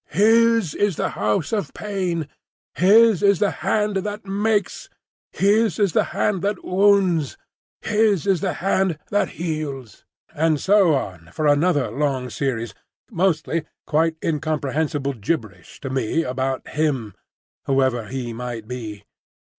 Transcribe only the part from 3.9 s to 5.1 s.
that makes.